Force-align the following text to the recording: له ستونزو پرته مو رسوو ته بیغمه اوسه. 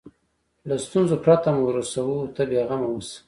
له 0.67 0.75
ستونزو 0.85 1.15
پرته 1.25 1.49
مو 1.57 1.63
رسوو 1.77 2.19
ته 2.35 2.41
بیغمه 2.49 2.87
اوسه. 2.91 3.17